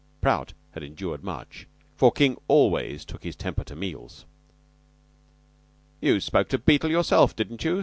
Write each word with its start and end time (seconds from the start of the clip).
Prout 0.19 0.53
had 0.71 0.81
endured 0.81 1.23
much, 1.23 1.67
for 1.95 2.11
King 2.11 2.35
always 2.47 3.05
took 3.05 3.21
his 3.23 3.35
temper 3.35 3.63
to 3.65 3.75
meals. 3.75 4.25
"You 6.01 6.19
spoke 6.19 6.49
to 6.49 6.57
Beetle 6.57 6.89
yourself, 6.89 7.35
didn't 7.35 7.63
you? 7.63 7.79